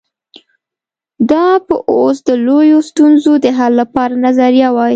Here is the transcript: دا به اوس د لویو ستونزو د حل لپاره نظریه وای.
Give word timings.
دا 1.31 1.47
به 1.65 1.75
اوس 1.91 2.17
د 2.27 2.29
لویو 2.45 2.79
ستونزو 2.89 3.31
د 3.43 3.45
حل 3.57 3.73
لپاره 3.81 4.13
نظریه 4.25 4.69
وای. 4.75 4.89